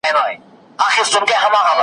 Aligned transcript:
سندره. 0.05 0.41